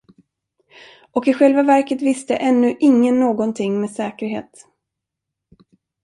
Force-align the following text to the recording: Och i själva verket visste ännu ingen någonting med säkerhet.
Och 1.11 1.27
i 1.27 1.33
själva 1.33 1.63
verket 1.63 2.01
visste 2.01 2.35
ännu 2.35 2.75
ingen 2.79 3.19
någonting 3.19 3.81
med 3.81 3.91
säkerhet. 3.91 4.67